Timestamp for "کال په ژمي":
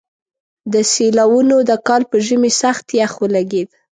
1.87-2.51